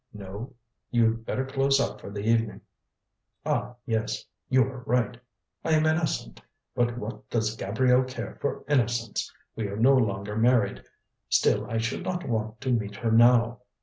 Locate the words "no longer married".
9.77-10.83